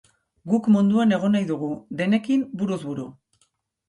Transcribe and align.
Guk 0.51 0.69
munduan 0.75 1.13
egon 1.17 1.35
nahi 1.37 1.45
dugu, 1.51 1.69
denekin 1.99 2.47
buruz 2.63 2.79
buru. 2.87 3.07